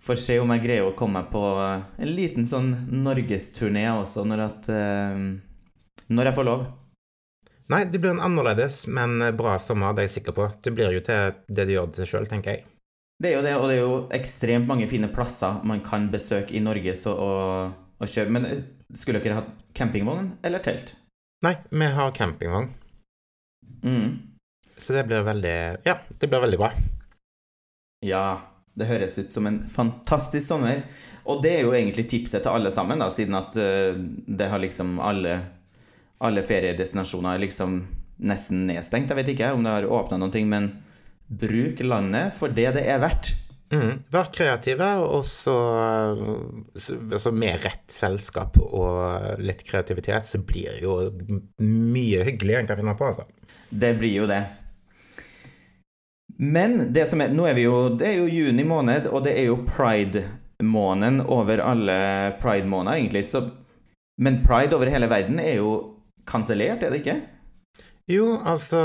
Får 0.08 0.20
se 0.24 0.38
om 0.40 0.54
jeg 0.56 0.64
greier 0.64 0.88
å 0.88 0.96
komme 0.96 1.26
på 1.28 1.44
en 1.60 2.14
liten 2.16 2.48
sånn 2.48 2.72
norgesturné 3.04 3.84
også, 3.98 4.24
når 4.30 4.44
at 4.46 4.70
eh, 4.72 5.24
Når 6.08 6.30
jeg 6.30 6.38
får 6.38 6.48
lov. 6.48 6.68
Nei, 7.70 7.82
det 7.92 8.00
blir 8.00 8.14
en 8.14 8.22
annerledes, 8.24 8.86
men 8.88 9.20
bra 9.36 9.58
sommer, 9.60 9.92
det 9.94 10.06
er 10.06 10.08
jeg 10.08 10.16
sikker 10.22 10.36
på. 10.38 10.46
Det 10.64 10.72
blir 10.76 10.94
jo 10.96 11.02
til 11.04 11.34
det 11.52 11.66
du 11.68 11.74
gjør 11.74 11.90
det 11.98 12.06
sjøl, 12.08 12.28
tenker 12.32 12.54
jeg. 12.56 12.64
Det 13.20 13.32
er 13.32 13.36
jo 13.36 13.42
det, 13.44 13.54
og 13.58 13.66
det 13.68 13.76
er 13.76 13.82
jo 13.82 13.98
ekstremt 14.14 14.70
mange 14.70 14.88
fine 14.88 15.10
plasser 15.12 15.58
man 15.68 15.82
kan 15.84 16.06
besøke 16.14 16.54
i 16.56 16.62
Norge 16.64 16.94
så, 16.96 17.12
og, 17.18 17.74
og 18.00 18.08
kjøpe. 18.14 18.32
Men 18.32 18.46
eh, 18.46 18.62
skulle 18.96 19.20
dere 19.24 19.42
hatt 19.42 19.50
campingvogn 19.76 20.36
eller 20.48 20.64
telt? 20.64 20.94
Nei, 21.44 21.56
vi 21.70 21.94
har 22.00 22.14
campingvogn, 22.18 22.72
Mm. 23.84 24.16
så 24.78 24.94
det 24.96 25.04
blir 25.06 25.22
veldig 25.22 25.56
Ja, 25.86 25.98
det 26.20 26.28
blir 26.32 26.42
veldig 26.42 26.58
bra. 26.58 26.72
Ja, 28.06 28.40
det 28.78 28.88
høres 28.90 29.18
ut 29.20 29.32
som 29.34 29.46
en 29.50 29.60
fantastisk 29.70 30.48
sommer. 30.48 30.82
Og 31.28 31.42
det 31.44 31.52
er 31.58 31.62
jo 31.66 31.74
egentlig 31.76 32.08
tipset 32.10 32.44
til 32.46 32.54
alle 32.54 32.72
sammen, 32.74 33.02
da, 33.02 33.10
siden 33.14 33.36
at 33.38 33.58
eh, 33.60 33.98
det 34.28 34.48
har 34.50 34.62
liksom 34.64 34.98
alle, 35.04 35.36
alle 36.22 36.44
feriedestinasjoner 36.44 37.36
er 37.36 37.44
liksom 37.46 37.80
nesten 38.28 38.66
nedstengt. 38.70 39.12
Jeg 39.12 39.20
vet 39.20 39.34
ikke 39.36 39.52
om 39.54 39.64
det 39.66 39.74
har 39.76 39.90
åpna 40.00 40.18
noen 40.18 40.34
ting, 40.34 40.48
men 40.50 40.72
bruk 41.28 41.80
landet 41.84 42.34
for 42.38 42.50
det 42.50 42.72
det 42.78 42.86
er 42.90 43.02
verdt. 43.04 43.34
Mm. 43.70 43.98
Vær 44.14 44.30
kreative, 44.32 44.88
og 45.04 45.26
så 45.28 45.54
så- 46.80 46.96
altså 47.12 47.34
Med 47.34 47.60
rett 47.66 47.84
selskap 47.92 48.58
og 48.58 49.40
litt 49.40 49.66
kreativitet, 49.68 50.24
så 50.24 50.40
blir 50.40 50.72
det 50.72 50.82
jo 50.82 51.12
mye 51.60 52.24
hyggelig 52.24 52.60
enn 52.60 52.68
kan 52.68 52.78
finne 52.78 52.96
på, 52.98 53.08
altså. 53.12 53.26
Det 53.70 53.98
blir 54.00 54.14
jo 54.22 54.28
det. 54.28 54.46
Men 56.40 56.94
det 56.94 57.08
som 57.10 57.22
er, 57.22 57.30
nå 57.34 57.48
er 57.50 57.54
vi 57.58 57.64
jo, 57.66 57.90
det 57.98 58.08
er 58.08 58.18
jo 58.22 58.28
juni 58.30 58.64
måned, 58.64 59.08
og 59.12 59.24
det 59.26 59.36
er 59.38 59.48
jo 59.50 59.58
pride-måneden 59.66 61.22
over 61.28 61.58
alle 61.60 62.38
pride-måneder, 62.40 62.98
egentlig. 63.02 63.24
Så, 63.26 63.42
men 64.20 64.44
pride 64.46 64.74
over 64.78 64.86
hele 64.94 65.10
verden 65.10 65.40
er 65.40 65.56
jo 65.58 65.97
kansellert, 66.28 66.84
er 66.84 66.94
det 66.94 67.02
ikke? 67.04 67.18
Jo, 68.08 68.38
altså 68.40 68.80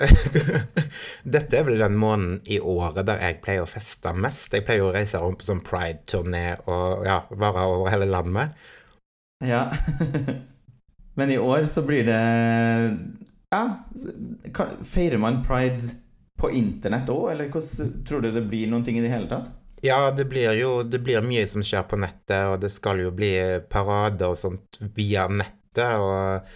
Dette 1.34 1.58
er 1.58 1.66
vel 1.66 1.82
den 1.82 1.98
måneden 2.00 2.38
i 2.48 2.56
året 2.56 3.04
der 3.10 3.20
jeg 3.20 3.40
pleier 3.44 3.66
å 3.66 3.68
feste 3.68 4.14
mest. 4.16 4.54
Jeg 4.56 4.64
pleier 4.64 4.86
å 4.86 4.94
reise 4.94 5.20
rundt 5.20 5.42
på 5.42 5.50
sånn 5.50 5.60
pride-turné 5.64 6.44
og 6.64 7.04
ja, 7.04 7.18
være 7.28 7.66
over 7.74 7.92
hele 7.92 8.08
landet. 8.08 8.56
Ja. 9.44 9.66
Men 11.20 11.32
i 11.34 11.36
år 11.40 11.68
så 11.68 11.84
blir 11.84 12.06
det 12.08 12.20
Ja, 13.52 13.64
feirer 14.86 15.20
man 15.20 15.42
pride 15.44 15.92
på 16.40 16.48
internett 16.56 17.10
òg, 17.12 17.34
eller 17.34 17.50
hvordan 17.52 18.04
tror 18.08 18.24
du 18.24 18.30
det 18.32 18.46
blir 18.48 18.70
noen 18.70 18.86
ting 18.86 18.96
i 18.96 19.04
det 19.04 19.12
hele 19.12 19.28
tatt? 19.28 19.50
Ja, 19.84 20.10
det 20.12 20.24
blir 20.28 20.54
jo 20.56 20.82
det 20.84 21.02
blir 21.04 21.24
mye 21.24 21.44
som 21.48 21.64
skjer 21.64 21.84
på 21.88 21.98
nettet, 22.00 22.48
og 22.48 22.60
det 22.64 22.72
skal 22.72 23.00
jo 23.04 23.12
bli 23.16 23.32
parader 23.68 24.32
og 24.32 24.40
sånt 24.40 24.80
via 24.96 25.28
nettet. 25.28 25.59
Og 25.78 26.46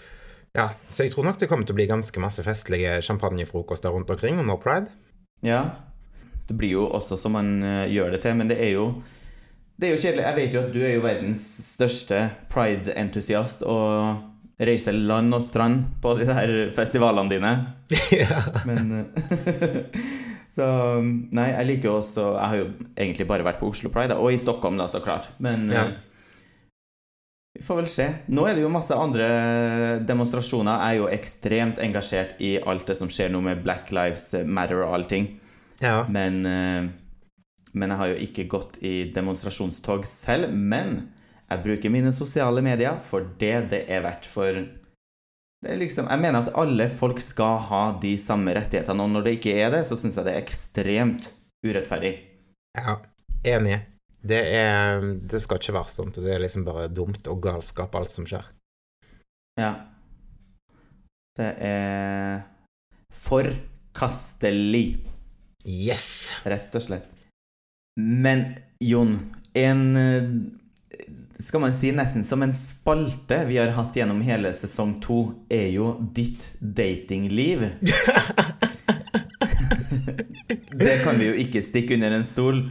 ja, 0.55 0.69
Så 0.91 1.05
jeg 1.05 1.13
tror 1.13 1.25
nok 1.25 1.41
det 1.41 1.49
kommer 1.51 1.67
til 1.67 1.75
å 1.75 1.79
bli 1.79 1.87
ganske 1.91 2.21
masse 2.23 2.43
festlige 2.43 3.01
champagnefrokoster 3.03 3.91
rundt 3.91 4.11
omkring 4.11 4.39
under 4.39 4.57
pride. 4.57 4.91
Ja. 5.43 5.65
Det 6.49 6.57
blir 6.59 6.77
jo 6.77 6.87
også 6.87 7.19
som 7.19 7.35
man 7.35 7.63
uh, 7.63 7.87
gjør 7.91 8.15
det 8.15 8.23
til, 8.23 8.37
men 8.39 8.51
det 8.51 8.61
er 8.63 8.75
jo 8.77 9.03
det 9.75 9.89
er 9.89 9.97
jo 9.97 10.03
kjedelig. 10.05 10.23
Jeg 10.23 10.37
vet 10.37 10.55
jo 10.55 10.61
at 10.61 10.75
du 10.75 10.81
er 10.87 10.93
jo 10.95 11.03
verdens 11.03 11.45
største 11.75 12.19
pride-entusiast 12.53 13.65
og 13.67 14.63
reiser 14.63 14.95
land 14.95 15.35
og 15.35 15.43
strand 15.43 15.89
på 16.03 16.13
de 16.15 16.29
der 16.29 16.53
festivalene 16.75 17.33
dine. 17.33 17.51
ja. 18.23 18.45
Men 18.67 18.93
uh, 18.95 19.91
Så 20.55 20.67
Nei, 21.35 21.49
jeg 21.51 21.67
liker 21.67 21.89
jo 21.89 21.95
også 21.99 22.25
Jeg 22.37 22.47
har 22.47 22.59
jo 22.61 22.67
egentlig 22.95 23.25
bare 23.27 23.43
vært 23.43 23.59
på 23.59 23.67
Oslo 23.73 23.91
Pride, 23.91 24.15
og 24.15 24.31
i 24.31 24.39
Stockholm, 24.39 24.79
da, 24.79 24.87
så 24.87 25.03
klart. 25.03 25.33
Men 25.43 25.67
Ja. 25.73 25.89
Vi 27.55 27.63
får 27.63 27.77
vel 27.77 27.87
se. 27.87 28.07
Nå 28.35 28.49
er 28.49 28.57
det 28.57 28.65
jo 28.65 28.73
masse 28.73 28.97
andre 28.99 29.27
demonstrasjoner. 30.03 30.75
Jeg 30.75 30.97
er 30.97 30.99
jo 30.99 31.11
ekstremt 31.15 31.79
engasjert 31.83 32.41
i 32.43 32.57
alt 32.59 32.89
det 32.91 32.97
som 32.99 33.11
skjer 33.13 33.31
nå 33.31 33.45
med 33.47 33.63
Black 33.63 33.93
Lives 33.95 34.33
Matter 34.45 34.83
og 34.83 34.97
allting. 34.99 35.29
ja. 35.79 36.05
Men, 36.11 36.47
eh, 36.47 36.91
men 37.75 37.91
jeg 37.91 37.99
har 37.99 38.11
jo 38.11 38.19
ikke 38.27 38.49
gått 38.51 38.77
i 38.83 39.13
demonstrasjonstog 39.15 40.07
selv. 40.07 40.51
Men 40.51 41.13
jeg 41.51 41.63
bruker 41.63 41.95
mine 41.95 42.13
sosiale 42.13 42.63
medier 42.63 42.99
for 42.99 43.27
det 43.39 43.71
det 43.71 43.85
er 43.89 44.03
verdt. 44.03 44.27
For 44.27 44.51
det 44.55 45.73
er 45.73 45.79
liksom, 45.79 46.11
jeg 46.11 46.21
mener 46.21 46.43
at 46.43 46.55
alle 46.59 46.89
folk 46.91 47.23
skal 47.23 47.59
ha 47.71 47.85
de 48.03 48.17
samme 48.19 48.55
rettighetene, 48.55 49.03
og 49.03 49.15
når 49.15 49.25
det 49.25 49.39
ikke 49.39 49.57
er 49.63 49.71
det, 49.73 49.87
så 49.87 49.97
syns 49.97 50.19
jeg 50.19 50.27
det 50.27 50.35
er 50.35 50.43
ekstremt 50.43 51.31
urettferdig. 51.65 52.15
ja. 52.77 52.99
Enig. 53.45 53.94
Det 54.25 54.41
er 54.57 55.05
Det 55.29 55.41
skal 55.43 55.61
ikke 55.61 55.77
være 55.77 55.93
sånt. 55.93 56.21
Det 56.23 56.33
er 56.33 56.41
liksom 56.43 56.65
bare 56.65 56.89
dumt 56.89 57.27
og 57.29 57.43
galskap, 57.45 57.95
alt 57.95 58.13
som 58.13 58.27
skjer. 58.29 58.47
Ja. 59.61 59.75
Det 61.37 61.51
er 61.67 62.43
forkastelig, 63.15 64.87
Yes! 65.65 66.31
rett 66.45 66.75
og 66.77 66.83
slett. 66.85 67.07
Men 67.97 68.55
Jon, 68.83 69.35
en 69.57 69.97
Skal 71.41 71.61
man 71.63 71.73
si 71.75 71.91
nesten 71.95 72.25
som 72.27 72.43
en 72.45 72.53
spalte 72.55 73.41
vi 73.49 73.57
har 73.59 73.73
hatt 73.77 73.97
gjennom 73.97 74.21
hele 74.25 74.53
sesong 74.55 75.01
to, 75.03 75.45
er 75.51 75.69
jo 75.75 75.97
ditt 76.15 76.53
datingliv. 76.61 77.65
Det 80.85 80.95
kan 81.05 81.19
vi 81.19 81.27
jo 81.29 81.35
ikke 81.45 81.63
stikke 81.63 81.95
under 81.99 82.15
en 82.17 82.27
stol. 82.27 82.63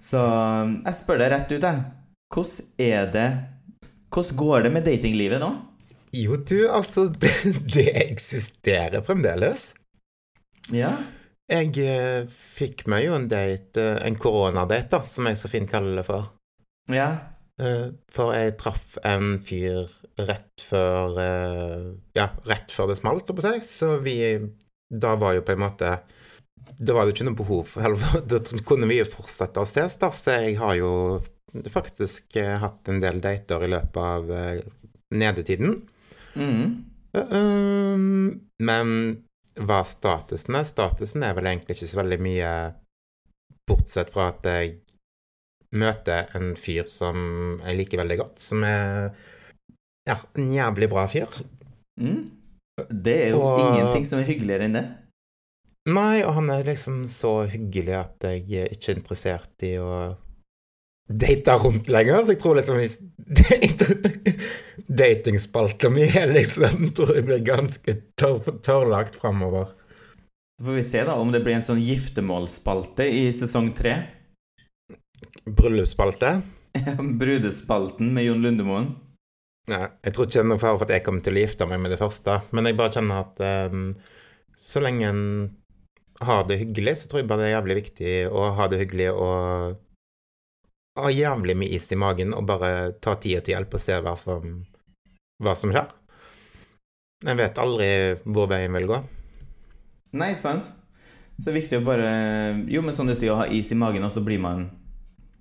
Så 0.00 0.20
jeg 0.20 0.96
spør 0.96 1.20
deg 1.20 1.32
rett 1.34 1.52
ut, 1.52 1.64
jeg. 1.66 1.82
Hvordan 2.30 2.86
er 2.86 3.10
det 3.10 3.28
Hvordan 4.10 4.38
går 4.38 4.62
det 4.64 4.72
med 4.74 4.86
datinglivet 4.86 5.42
nå? 5.42 5.50
Jo, 6.16 6.36
du, 6.36 6.68
altså 6.70 7.08
Det, 7.22 7.32
det 7.74 7.88
eksisterer 8.08 9.04
fremdeles. 9.06 9.72
Ja. 10.74 10.96
Jeg 11.50 11.74
eh, 11.82 12.30
fikk 12.30 12.86
meg 12.90 13.08
jo 13.08 13.16
en 13.16 13.28
date, 13.30 13.82
eh, 13.82 14.00
en 14.06 14.18
koronadate, 14.18 14.90
da, 14.92 15.02
som 15.06 15.26
jeg 15.26 15.38
så 15.38 15.50
fint 15.50 15.70
kaller 15.70 15.98
det 15.98 16.06
for. 16.06 16.30
Ja. 16.90 17.10
Eh, 17.60 17.90
for 18.10 18.34
jeg 18.34 18.56
traff 18.60 18.98
en 19.06 19.34
fyr 19.46 19.90
rett 20.20 20.62
før 20.64 21.18
eh, 21.20 21.90
Ja, 22.16 22.30
rett 22.48 22.72
før 22.72 22.92
det 22.92 23.00
smalt, 23.00 23.26
holdt 23.26 23.34
på 23.34 23.44
å 23.44 23.50
si. 23.50 23.66
Så 23.70 23.96
vi 24.04 24.16
Da 24.90 25.14
var 25.18 25.36
jo 25.36 25.44
på 25.46 25.54
en 25.54 25.64
måte 25.66 25.92
Da 26.80 26.94
var 26.96 27.06
det 27.06 27.14
ikke 27.14 27.26
noe 27.28 27.36
behov 27.36 27.74
eller, 27.76 28.20
Da 28.30 28.40
kunne 28.66 28.88
vi 28.88 29.00
jo 29.00 29.08
fortsette 29.12 29.60
å 29.60 29.68
ses, 29.68 29.98
da. 30.00 30.10
Så 30.14 30.36
jeg 30.38 30.58
har 30.60 30.76
jo 30.78 30.92
faktisk 31.70 32.36
eh, 32.40 32.56
hatt 32.62 32.88
en 32.88 33.00
del 33.02 33.20
dater 33.20 33.64
i 33.66 33.70
løpet 33.72 33.98
av 34.00 34.30
eh, 34.32 34.60
nedetiden. 35.14 35.80
Mm. 36.38 36.68
Um, 37.10 38.28
men 38.62 38.92
hva 39.58 39.80
statusen 39.84 40.54
er? 40.60 40.68
Statusen 40.68 41.24
er 41.26 41.34
vel 41.34 41.48
egentlig 41.50 41.74
ikke 41.76 41.90
så 41.90 41.98
veldig 42.04 42.20
mye 42.22 42.52
Bortsett 43.66 44.12
fra 44.14 44.28
at 44.30 44.46
jeg 44.46 44.76
møter 45.78 46.30
en 46.34 46.54
fyr 46.58 46.88
som 46.90 47.60
jeg 47.62 47.76
liker 47.78 48.00
veldig 48.00 48.16
godt, 48.18 48.40
som 48.42 48.64
er 48.66 49.10
ja, 50.08 50.16
en 50.38 50.48
jævlig 50.54 50.88
bra 50.90 51.04
fyr. 51.10 51.28
Mm. 52.00 52.24
Det 52.90 53.16
er 53.26 53.28
jo 53.34 53.42
Og- 53.44 53.60
ingenting 53.60 54.06
som 54.08 54.18
er 54.18 54.26
hyggeligere 54.30 54.66
enn 54.66 54.78
det. 54.78 54.86
Nei, 55.88 56.20
og 56.26 56.34
han 56.36 56.50
er 56.52 56.66
liksom 56.68 57.06
så 57.08 57.46
hyggelig 57.48 57.94
at 57.96 58.26
jeg 58.28 58.42
er 58.66 58.74
ikke 58.74 58.92
er 58.92 58.98
interessert 58.98 59.64
i 59.64 59.78
å 59.80 59.92
date 61.10 61.56
rundt 61.58 61.88
lenger, 61.90 62.20
så 62.22 62.34
jeg 62.34 62.40
tror 62.42 62.58
liksom 62.58 62.76
Datingspalta 65.00 65.90
mi 65.90 66.04
er 66.06 66.30
liksom 66.34 66.84
tror 66.96 67.14
jeg 67.16 67.26
blir 67.26 67.44
ganske 67.46 67.96
tørr, 68.20 68.60
tørrlagt 68.62 69.16
framover. 69.22 69.72
Så 70.60 70.68
får 70.68 70.76
vi 70.76 70.84
se 70.84 71.04
da 71.08 71.16
om 71.16 71.32
det 71.32 71.40
blir 71.44 71.56
en 71.56 71.64
sånn 71.64 71.80
giftermålsspalte 71.80 73.06
i 73.08 73.28
sesong 73.32 73.72
tre. 73.76 73.94
Bryllupsspalte? 75.48 76.40
Brudespalten 77.20 78.12
med 78.14 78.28
Jon 78.28 78.44
Lundemoen. 78.44 78.90
Nei, 79.70 79.86
jeg 80.04 80.12
tror 80.12 80.26
ikke 80.26 80.36
det 80.36 80.42
er 80.42 80.50
noe 80.50 80.60
fare 80.60 80.76
for 80.76 80.86
at 80.86 80.92
jeg 80.92 81.06
kommer 81.06 81.24
til 81.24 81.38
å 81.38 81.42
gifte 81.42 81.66
meg 81.70 81.80
med 81.80 81.94
det 81.94 82.00
første, 82.00 82.40
men 82.52 82.68
jeg 82.68 82.76
bare 82.78 82.94
kjenner 82.98 83.24
at 83.24 83.42
um, 83.72 83.88
så 84.60 84.82
lenge 84.82 85.08
en 85.08 85.24
har 86.20 86.44
det 86.48 86.58
hyggelig, 86.60 86.98
så 86.98 87.08
tror 87.08 87.22
jeg 87.22 87.28
bare 87.30 87.42
det 87.42 87.48
er 87.48 87.56
jævlig 87.56 87.76
viktig 87.80 88.12
å 88.28 88.50
ha 88.56 88.66
det 88.68 88.80
hyggelig 88.82 89.08
og 89.12 89.78
ha 91.00 91.12
jævlig 91.12 91.56
med 91.56 91.72
is 91.72 91.88
i 91.92 91.98
magen 91.98 92.34
og 92.36 92.44
bare 92.50 92.92
ta 93.00 93.14
tida 93.20 93.40
til 93.44 93.54
hjelp 93.54 93.76
og 93.76 93.82
se 93.82 93.96
hva 94.04 94.12
som, 94.18 94.58
hva 95.40 95.54
som 95.56 95.72
skjer. 95.72 95.88
Jeg 97.24 97.36
vet 97.40 97.60
aldri 97.60 97.88
hvor 98.24 98.50
veien 98.50 98.76
vil 98.76 98.88
gå. 98.90 99.00
Nei, 100.20 100.34
sant? 100.36 100.72
Så 101.36 101.46
det 101.46 101.52
er 101.52 101.60
viktig 101.60 101.80
å 101.80 101.86
bare 101.86 102.10
Jo, 102.68 102.82
men 102.84 102.96
som 102.96 103.08
du 103.08 103.14
sier, 103.14 103.32
å 103.32 103.40
ha 103.40 103.48
is 103.48 103.70
i 103.72 103.78
magen, 103.78 104.04
og 104.04 104.12
så 104.12 104.20
blir 104.24 104.40
man 104.42 104.66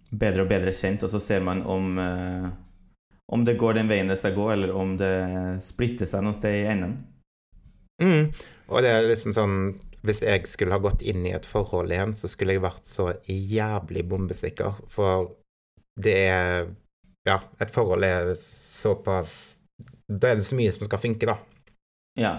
bedre 0.10 0.46
og 0.46 0.52
bedre 0.52 0.72
kjent, 0.76 1.04
og 1.04 1.12
så 1.12 1.20
ser 1.24 1.44
man 1.44 1.64
om 1.68 2.00
eh, 2.00 2.50
om 3.30 3.44
det 3.46 3.60
går 3.62 3.78
den 3.78 3.90
veien 3.92 4.08
det 4.10 4.18
skal 4.18 4.34
gå, 4.34 4.48
eller 4.52 4.72
om 4.74 4.96
det 4.98 5.14
splitter 5.62 6.10
seg 6.10 6.24
noe 6.26 6.38
sted 6.38 6.56
i 6.64 6.66
enden. 6.72 6.96
Mm. 8.02 8.32
Og 8.72 8.82
det 8.82 8.90
er 8.90 9.06
liksom 9.06 9.36
sånn 9.38 9.58
Hvis 10.06 10.22
jeg 10.24 10.48
skulle 10.48 10.76
ha 10.76 10.82
gått 10.84 11.02
inn 11.04 11.26
i 11.28 11.34
et 11.36 11.48
forhold 11.48 11.92
igjen, 11.92 12.14
så 12.16 12.30
skulle 12.32 12.56
jeg 12.56 12.64
vært 12.64 12.88
så 12.88 13.10
jævlig 13.28 14.06
bombesikker, 14.08 14.80
for 14.92 15.34
det 16.00 16.20
er 16.30 16.70
Ja, 17.28 17.42
et 17.60 17.74
forhold 17.76 18.04
er 18.08 18.32
såpass 18.40 19.60
Da 20.08 20.32
er 20.32 20.40
det 20.40 20.46
så 20.48 20.56
mye 20.56 20.72
som 20.72 20.88
skal 20.88 21.02
funke, 21.04 21.28
da. 21.28 21.36
Ja. 22.18 22.34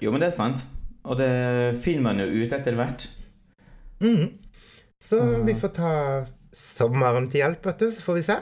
Jo, 0.00 0.10
men 0.10 0.20
det 0.22 0.30
er 0.30 0.36
sant. 0.36 0.64
Og 1.04 1.18
det 1.20 1.76
finner 1.84 2.08
man 2.08 2.20
jo 2.22 2.26
ut 2.26 2.52
etter 2.52 2.74
hvert. 2.76 3.06
Mm. 4.02 4.38
Så 5.02 5.20
vi 5.46 5.54
får 5.54 5.72
ta 5.78 5.92
sommeren 6.54 7.28
til 7.30 7.44
hjelp, 7.44 7.66
vet 7.68 7.84
du, 7.84 7.90
så 7.94 8.04
får 8.04 8.18
vi 8.18 8.24
se. 8.26 8.36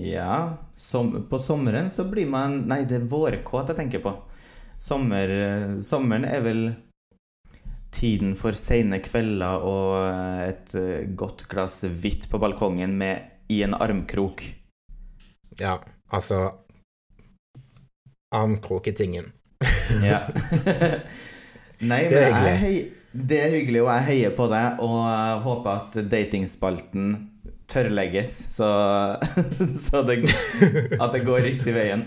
Ja, 0.00 0.56
som, 0.78 1.12
på 1.28 1.38
sommeren 1.42 1.90
så 1.92 2.06
blir 2.08 2.28
man 2.30 2.62
Nei, 2.70 2.84
det 2.88 3.02
er 3.02 3.08
vårkåt 3.10 3.72
jeg 3.72 3.80
tenker 3.82 4.04
på. 4.04 4.14
Sommer, 4.80 5.30
sommeren 5.84 6.24
er 6.24 6.40
vel 6.44 6.62
tiden 7.92 8.32
for 8.38 8.56
sene 8.56 9.00
kvelder 9.04 9.64
og 9.66 9.96
et 10.46 10.74
eh, 10.78 11.10
godt 11.18 11.44
glass 11.50 11.82
hvitt 11.84 12.28
på 12.30 12.40
balkongen 12.40 12.94
med 12.98 13.50
i 13.52 13.60
en 13.66 13.74
armkrok. 13.74 14.44
Ja, 15.60 15.80
altså 16.08 16.46
Armkrok 18.32 18.86
i 18.86 18.96
tingen. 18.96 19.32
Ja. 20.06 20.22
Nei, 21.90 22.04
Det 22.08 22.20
er 22.20 22.30
men 22.30 22.46
jeg 22.46 22.82
det 23.10 23.40
er 23.42 23.50
hyggelig, 23.50 23.80
og 23.82 23.88
jeg 23.90 24.06
heier 24.06 24.34
på 24.36 24.44
deg, 24.52 24.78
og 24.86 25.40
håper 25.42 25.70
at 25.72 25.96
datingspalten 26.12 27.08
tørrlegges, 27.70 28.36
så, 28.54 28.68
så 29.84 30.04
det, 30.06 30.20
at 30.94 31.10
det 31.10 31.24
går 31.26 31.42
riktig 31.48 31.74
veien. 31.74 32.04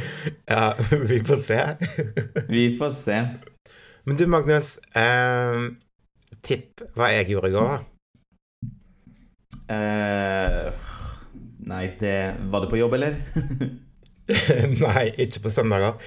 Ja, 0.52 0.74
vi 1.10 1.20
får 1.24 1.36
se. 1.42 1.60
Vi 2.48 2.64
får 2.78 2.90
se. 2.94 3.18
Men 4.06 4.16
du, 4.16 4.26
Magnus. 4.30 4.76
Eh, 4.94 5.66
tipp 6.46 6.82
hva 6.94 7.08
jeg 7.14 7.30
gjorde 7.32 7.50
i 7.50 7.54
går, 7.56 7.72
da. 7.72 7.78
Eh, 9.74 10.86
nei, 11.66 11.84
det 11.98 12.14
Var 12.52 12.62
det 12.62 12.70
på 12.70 12.78
jobb, 12.78 12.94
eller? 12.98 13.16
Nei, 14.86 15.06
ikke 15.22 15.42
på 15.44 15.50
søndager. 15.54 15.98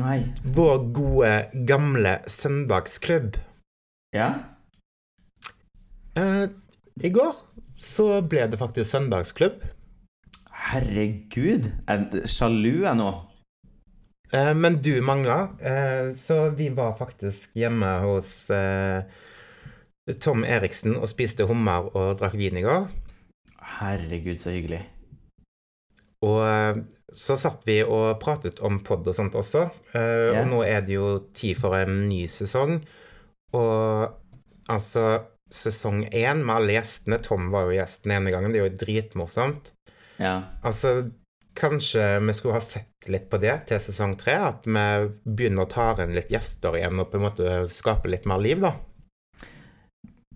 nei. 0.00 0.18
Vår 0.44 0.84
gode, 0.96 1.32
gamle 1.68 2.18
søndagsklubb. 2.28 3.36
Ja? 4.16 4.30
Eh, 6.16 6.46
I 7.00 7.10
går 7.14 7.36
så 7.80 8.20
ble 8.28 8.46
det 8.52 8.60
faktisk 8.60 8.90
søndagsklubb. 8.92 9.60
Herregud, 10.70 11.66
er 11.90 12.04
jeg 12.14 12.28
sjalu 12.30 12.84
jeg 12.84 12.94
nå? 12.98 13.08
Eh, 14.30 14.52
men 14.54 14.76
du 14.84 14.92
mangla, 15.02 15.40
eh, 15.58 16.12
så 16.14 16.44
vi 16.54 16.68
var 16.74 16.92
faktisk 16.98 17.50
hjemme 17.58 17.88
hos 18.04 18.30
eh, 18.54 19.02
Tom 20.22 20.44
Eriksen 20.46 20.94
og 20.94 21.08
spiste 21.10 21.48
hummer 21.50 21.88
og 21.90 22.20
drakk 22.20 22.36
vin 22.38 22.60
i 22.60 22.62
går. 22.62 22.86
Herregud, 23.80 24.38
så 24.42 24.54
hyggelig. 24.54 24.84
Og 26.22 26.38
eh, 26.46 26.80
så 27.16 27.34
satt 27.40 27.66
vi 27.66 27.80
og 27.82 28.20
pratet 28.22 28.62
om 28.62 28.78
pod 28.86 29.08
og 29.10 29.16
sånt 29.18 29.34
også. 29.34 29.66
Eh, 29.90 30.30
Ja. 30.36 30.44
Og 30.44 30.52
nå 30.52 30.62
er 30.68 30.86
det 30.86 30.94
jo 31.00 31.10
tid 31.34 31.58
for 31.58 31.74
en 31.80 32.04
ny 32.06 32.26
sesong. 32.30 32.78
Og 33.58 34.06
altså 34.70 35.24
Sesong 35.50 36.04
én 36.14 36.44
med 36.46 36.52
alle 36.60 36.76
gjestene 36.76 37.16
Tom 37.26 37.48
var 37.50 37.64
jo 37.66 37.72
gjest 37.74 38.04
den 38.04 38.12
ene 38.14 38.30
gangen. 38.30 38.52
Det 38.54 38.60
er 38.60 38.68
jo 38.68 38.76
dritmorsomt. 38.78 39.72
Ja. 40.20 40.34
Altså, 40.62 41.10
kanskje 41.56 42.04
vi 42.20 42.34
skulle 42.36 42.58
ha 42.58 42.64
sett 42.64 43.08
litt 43.08 43.30
på 43.32 43.40
det 43.40 43.56
til 43.70 43.80
sesong 43.82 44.14
tre? 44.20 44.36
At 44.52 44.68
vi 44.68 44.84
begynner 45.24 45.64
å 45.64 45.72
ta 45.72 45.92
inn 46.04 46.14
litt 46.16 46.32
gjester 46.32 46.76
igjen 46.78 47.00
og 47.00 47.10
på 47.10 47.20
en 47.20 47.26
måte 47.26 47.60
skape 47.72 48.10
litt 48.12 48.28
mer 48.28 48.42
liv, 48.42 48.60
da? 48.62 48.74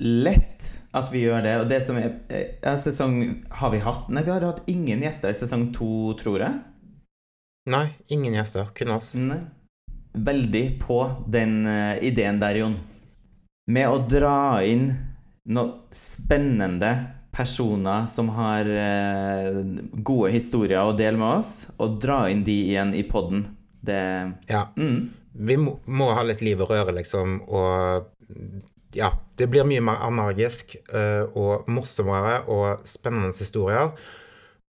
Lett 0.00 0.70
at 0.94 1.10
vi 1.12 1.24
gjør 1.24 1.42
det. 1.44 1.54
Og 1.62 1.68
det 1.70 1.80
som 1.84 1.98
er 1.98 2.16
eh, 2.28 2.56
ja, 2.62 2.76
Sesong 2.78 3.18
Har 3.60 3.70
vi 3.74 3.82
hatt 3.82 4.08
Nei, 4.10 4.24
vi 4.26 4.32
har 4.32 4.46
hatt 4.46 4.64
ingen 4.70 5.02
gjester 5.04 5.30
i 5.30 5.36
sesong 5.36 5.68
to, 5.74 6.14
tror 6.18 6.42
jeg. 6.42 6.62
Nei, 7.70 7.86
ingen 8.12 8.34
gjester. 8.36 8.70
Kun 8.76 8.94
oss. 8.94 9.14
Nei. 9.18 9.40
Veldig 10.14 10.64
på 10.82 10.98
den 11.26 11.64
uh, 11.66 11.96
ideen 12.04 12.38
der, 12.42 12.60
Jon. 12.60 12.76
Med 13.70 13.88
å 13.90 14.02
dra 14.06 14.60
inn 14.62 14.90
noe 15.50 15.88
spennende 15.94 16.92
personer 17.34 18.06
som 18.10 18.30
har 18.36 18.68
eh, 18.68 19.58
gode 19.92 20.30
historier 20.34 20.84
å 20.84 20.94
dele 20.96 21.18
med 21.20 21.40
oss, 21.40 21.52
og 21.78 21.98
dra 22.02 22.24
inn 22.30 22.44
de 22.46 22.54
igjen 22.70 22.94
i 22.96 23.04
poden. 23.08 23.46
Det 23.84 24.00
Ja. 24.48 24.68
mm. 24.76 25.10
Vi 25.34 25.56
må, 25.58 25.80
må 25.90 26.12
ha 26.14 26.22
litt 26.22 26.44
liv 26.46 26.60
og 26.62 26.70
røre, 26.70 26.92
liksom, 26.94 27.40
og 27.50 28.04
ja, 28.94 29.10
det 29.34 29.48
blir 29.50 29.66
mye 29.66 29.82
mer 29.82 30.04
energisk 30.06 30.76
eh, 30.78 31.24
og 31.34 31.66
morsommere 31.66 32.44
og 32.46 32.86
spennende 32.86 33.34
historier. 33.34 33.90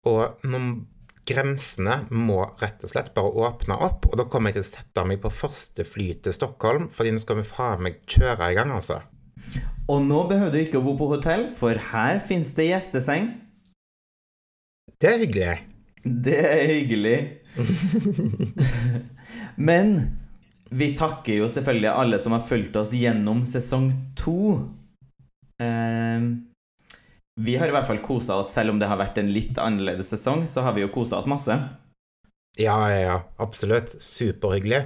Og 0.05 0.45
noen 0.45 0.85
grensene 1.27 2.01
må 2.13 2.43
rett 2.61 2.83
og 2.85 2.93
slett 2.93 3.11
bare 3.15 3.33
åpne 3.47 3.77
opp, 3.87 4.07
og 4.09 4.17
da 4.19 4.27
kommer 4.29 4.51
jeg 4.51 4.59
til 4.59 4.65
å 4.65 4.69
sette 4.71 5.07
meg 5.07 5.21
på 5.23 5.33
første 5.33 5.85
fly 5.87 6.07
til 6.25 6.35
Stockholm, 6.35 6.89
fordi 6.93 7.15
nå 7.15 7.23
skal 7.23 7.41
vi 7.41 7.47
faen 7.47 7.85
meg 7.85 8.01
kjøre 8.09 8.51
i 8.51 8.57
gang, 8.57 8.73
altså. 8.77 9.01
Og 9.91 10.03
nå 10.07 10.23
behøver 10.29 10.53
du 10.53 10.59
ikke 10.61 10.79
å 10.79 10.85
bo 10.85 10.95
på 10.99 11.09
hotell, 11.11 11.49
for 11.51 11.75
her 11.91 12.21
fins 12.23 12.53
det 12.55 12.69
gjesteseng. 12.69 13.27
Det 15.01 15.09
er 15.09 15.23
hyggelig. 15.25 15.55
Det 16.01 16.37
er 16.47 16.61
hyggelig. 16.69 17.17
Men 19.69 19.95
vi 20.71 20.93
takker 20.95 21.41
jo 21.41 21.49
selvfølgelig 21.51 21.91
alle 21.91 22.21
som 22.23 22.37
har 22.37 22.45
fulgt 22.47 22.77
oss 22.79 22.93
gjennom 22.95 23.43
sesong 23.49 23.89
to. 24.15 24.37
Eh, 25.59 26.29
vi 27.41 27.57
har 27.59 27.67
i 27.67 27.75
hvert 27.75 27.89
fall 27.89 27.99
kosa 28.05 28.39
oss, 28.39 28.53
selv 28.55 28.71
om 28.71 28.79
det 28.79 28.87
har 28.87 28.99
vært 29.01 29.19
en 29.19 29.33
litt 29.33 29.59
annerledes 29.59 30.13
sesong, 30.15 30.45
så 30.47 30.63
har 30.63 30.77
vi 30.77 30.85
jo 30.85 30.93
kosa 30.93 31.19
oss 31.19 31.29
masse. 31.29 31.57
Ja, 32.59 32.77
ja, 32.91 33.01
ja, 33.01 33.17
absolutt. 33.43 33.97
Superhyggelig. 33.99 34.85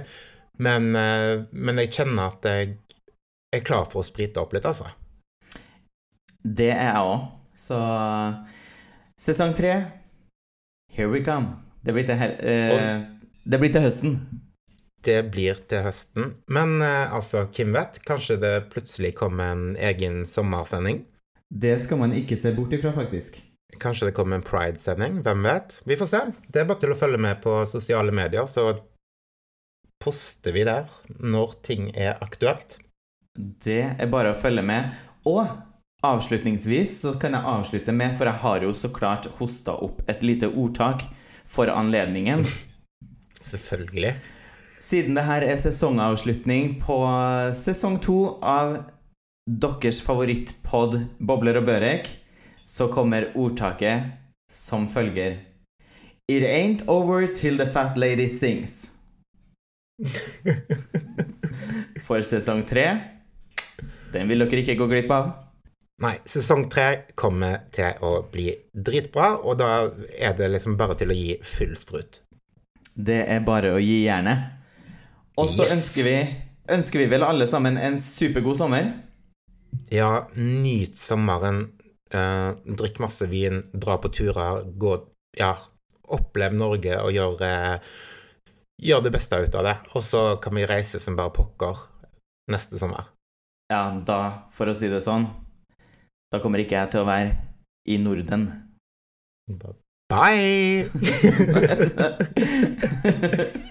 Men, 0.58 0.90
eh, 0.96 1.44
men 1.52 1.82
jeg 1.82 1.92
kjenner 1.94 2.32
at 2.32 2.46
jeg 2.48 2.78
er 3.54 3.64
klar 3.66 3.86
for 3.90 4.02
å 4.02 4.06
sprite 4.06 4.42
opp 4.42 4.54
litt, 4.56 4.66
altså. 4.66 4.90
Det 6.46 6.70
er 6.72 6.90
jeg 6.90 7.04
òg. 7.04 7.28
Så 7.56 7.78
sesong 9.16 9.54
tre 9.56 9.76
Here 10.92 11.08
we 11.08 11.22
come. 11.24 11.62
Det 11.84 11.92
blir 11.92 12.06
til, 12.08 12.16
eh, 12.16 13.02
det 13.44 13.58
blir 13.60 13.72
til 13.72 13.82
høsten. 13.84 14.14
Det 15.04 15.18
blir 15.30 15.58
til 15.68 15.84
høsten. 15.84 16.32
Men 16.48 16.80
eh, 16.82 17.12
altså, 17.12 17.44
hvem 17.52 17.74
vet? 17.76 18.00
Kanskje 18.06 18.38
det 18.40 18.54
plutselig 18.72 19.14
kommer 19.18 19.52
en 19.52 19.76
egen 19.76 20.24
sommersending? 20.26 21.04
Det 21.50 21.76
skal 21.82 22.00
man 22.00 22.14
ikke 22.16 22.38
se 22.40 22.54
bort 22.56 22.72
ifra, 22.72 22.94
faktisk. 22.96 23.42
Kanskje 23.78 24.08
det 24.08 24.16
kommer 24.16 24.38
en 24.38 24.46
Pride-sending? 24.46 25.20
Hvem 25.22 25.44
vet? 25.44 25.78
Vi 25.84 25.98
får 26.00 26.10
se. 26.10 26.22
Det 26.48 26.62
er 26.62 26.68
bare 26.70 26.80
til 26.80 26.94
å 26.94 26.98
følge 26.98 27.20
med 27.22 27.42
på 27.44 27.58
sosiale 27.70 28.14
medier, 28.14 28.48
så 28.48 28.72
poster 30.02 30.54
vi 30.56 30.64
der 30.66 30.88
når 31.20 31.58
ting 31.66 31.90
er 31.94 32.16
aktuelt. 32.24 32.78
Det 33.36 33.82
er 33.98 34.10
bare 34.12 34.32
å 34.32 34.38
følge 34.38 34.64
med. 34.66 34.92
Og 35.28 35.44
avslutningsvis 36.06 37.00
så 37.02 37.14
kan 37.20 37.34
jeg 37.36 37.50
avslutte 37.52 37.94
med, 37.94 38.14
for 38.16 38.28
jeg 38.28 38.42
har 38.42 38.66
jo 38.66 38.72
så 38.76 38.90
klart 38.94 39.28
hosta 39.40 39.76
opp 39.82 40.02
et 40.10 40.24
lite 40.26 40.50
ordtak 40.50 41.06
for 41.46 41.70
anledningen. 41.72 42.46
Selvfølgelig. 43.50 44.16
Siden 44.82 45.16
det 45.16 45.24
her 45.26 45.42
er 45.46 45.56
sesongavslutning 45.58 46.76
på 46.82 46.98
sesong 47.56 47.98
to 48.04 48.36
av 48.44 48.76
deres 49.46 50.02
favorittpod 50.04 50.98
Bobler 51.18 51.60
og 51.60 51.68
Børek, 51.68 52.08
så 52.66 52.90
kommer 52.92 53.30
ordtaket 53.38 54.16
som 54.52 54.88
følger 54.90 55.38
It 56.28 56.42
ain't 56.42 56.82
over 56.88 57.26
till 57.26 57.56
the 57.56 57.66
fat 57.66 57.96
lady 57.96 58.28
sings. 58.28 58.90
For 62.06 62.20
sesong 62.20 62.64
tre, 62.66 63.15
den 64.12 64.28
vil 64.28 64.38
dere 64.44 64.62
ikke 64.62 64.76
gå 64.78 64.88
glipp 64.90 65.10
av. 65.10 65.32
Nei, 66.02 66.18
sesong 66.28 66.66
tre 66.68 67.06
kommer 67.16 67.62
til 67.72 67.96
å 68.04 68.18
bli 68.32 68.50
dritbra, 68.74 69.30
og 69.40 69.56
da 69.58 69.90
er 70.12 70.34
det 70.36 70.50
liksom 70.52 70.76
bare 70.76 70.94
til 71.00 71.08
å 71.08 71.16
gi 71.16 71.38
full 71.42 71.72
sprut. 71.76 72.20
Det 72.96 73.22
er 73.28 73.40
bare 73.44 73.72
å 73.76 73.80
gi 73.80 74.04
jernet. 74.04 74.52
Og 75.36 75.48
så 75.52 75.64
Yes. 75.64 75.72
ønsker 75.72 76.04
vi 76.04 76.18
Ønsker 76.68 76.98
vi 76.98 77.06
vel 77.06 77.22
alle 77.22 77.46
sammen 77.46 77.76
en 77.78 77.94
supergod 77.96 78.56
sommer? 78.56 78.92
Ja, 79.88 80.26
nyt 80.34 80.96
sommeren. 80.96 81.70
Eh, 82.10 82.54
drikk 82.66 82.98
masse 82.98 83.28
vin, 83.30 83.62
dra 83.72 83.98
på 83.98 84.10
turer, 84.10 84.64
gå 84.76 85.06
Ja, 85.36 85.56
opplev 86.08 86.54
Norge 86.54 86.96
og 87.02 87.12
gjør, 87.12 87.40
eh, 87.42 87.78
gjør 88.82 89.02
det 89.04 89.12
beste 89.12 89.36
ut 89.36 89.54
av 89.54 89.64
det. 89.64 89.76
Og 89.94 90.02
så 90.02 90.40
kan 90.40 90.54
vi 90.54 90.66
reise 90.66 90.98
som 90.98 91.14
bare 91.14 91.30
pokker 91.30 91.76
neste 92.50 92.78
sommer. 92.78 93.04
Ja, 93.72 93.80
da, 94.06 94.18
for 94.54 94.70
å 94.70 94.74
si 94.78 94.86
det 94.86 95.00
sånn 95.02 95.24
Da 96.30 96.38
kommer 96.42 96.62
ikke 96.62 96.76
jeg 96.78 96.90
til 96.92 97.00
å 97.02 97.08
være 97.08 97.30
i 97.90 97.96
Norden. 98.02 98.42
Bye! 100.10 100.86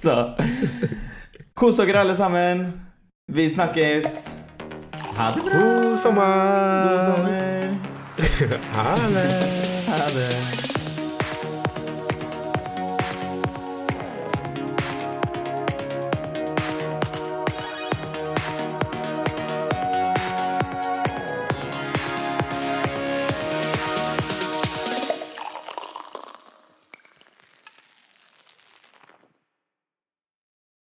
Så 0.01 0.15
kos 1.55 1.77
dere 1.79 1.99
alle 2.03 2.15
sammen. 2.15 2.65
Vi 3.31 3.49
snakkes. 3.51 4.05
Ha 5.15 5.31
det 5.35 5.41
bra. 5.47 5.53
God 5.63 5.97
sommer! 6.03 6.87
God 6.87 7.01
sommer. 7.09 7.67
Ha 8.75 8.91
det! 9.11 9.31
Ha 9.87 9.99
det. 10.15 10.64